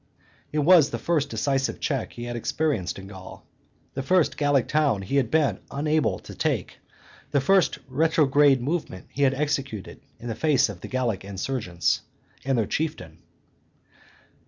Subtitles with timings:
[0.51, 3.45] It was the first decisive check he had experienced in Gaul,
[3.93, 6.79] the first Gallic town he had been unable to take,
[7.29, 12.01] the first retrograde movement he had executed in the face of the Gallic insurgents
[12.43, 13.19] and their chieftain.